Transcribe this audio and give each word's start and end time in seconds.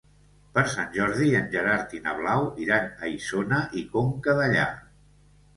Per 0.53 0.61
Sant 0.75 0.87
Jordi 0.95 1.27
en 1.41 1.51
Gerard 1.51 1.93
i 1.97 2.01
na 2.07 2.15
Blau 2.21 2.47
iran 2.65 2.89
a 3.05 3.13
Isona 3.19 3.63
i 3.83 3.85
Conca 3.97 4.37
Dellà. 4.41 4.69